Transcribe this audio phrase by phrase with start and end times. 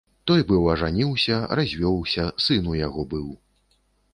[0.29, 3.29] Той быў ажаніўся, развёўся, сын у яго быў.